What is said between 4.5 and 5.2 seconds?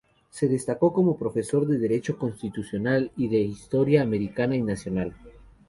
y Nacional.